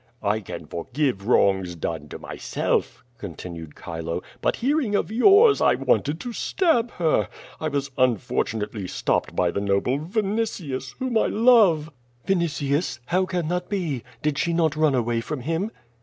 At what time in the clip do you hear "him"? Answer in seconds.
15.41-15.69